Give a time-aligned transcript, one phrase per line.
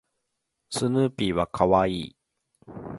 [0.71, 2.15] スヌーピーは可愛い